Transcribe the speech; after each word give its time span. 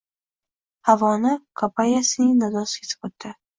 Havoni 0.89 1.35
Kobayasining 1.63 2.35
nidosi 2.43 2.83
kesib 2.83 3.09
o`tdi 3.13 3.37